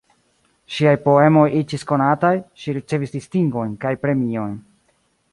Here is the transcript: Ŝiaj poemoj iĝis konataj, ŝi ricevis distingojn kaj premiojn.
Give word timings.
Ŝiaj 0.75 0.93
poemoj 1.01 1.43
iĝis 1.59 1.83
konataj, 1.91 2.31
ŝi 2.61 2.75
ricevis 2.77 3.13
distingojn 3.17 3.75
kaj 3.85 3.93
premiojn. 4.07 4.57